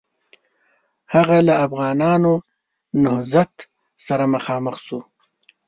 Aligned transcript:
هغه 1.13 1.37
له 1.47 1.53
افغانانو 1.65 2.33
نهضت 3.03 3.53
سره 4.05 4.23
مخامخ 4.33 4.75
شو. 4.85 4.99